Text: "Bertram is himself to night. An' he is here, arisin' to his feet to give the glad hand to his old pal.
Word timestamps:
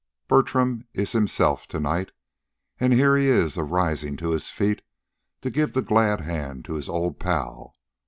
"Bertram 0.27 0.85
is 0.95 1.11
himself 1.11 1.67
to 1.67 1.79
night. 1.79 2.09
An' 2.79 2.91
he 2.91 2.99
is 3.01 3.53
here, 3.53 3.63
arisin' 3.63 4.17
to 4.17 4.31
his 4.31 4.49
feet 4.49 4.81
to 5.43 5.51
give 5.51 5.73
the 5.73 5.83
glad 5.83 6.21
hand 6.21 6.65
to 6.65 6.73
his 6.73 6.89
old 6.89 7.19
pal. 7.19 7.75